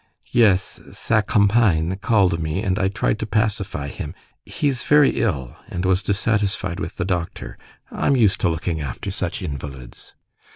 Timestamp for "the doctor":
6.97-7.55